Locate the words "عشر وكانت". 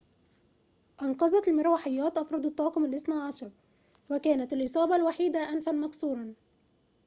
3.15-4.53